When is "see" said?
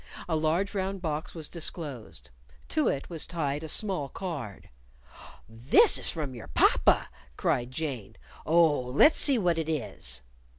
9.19-9.37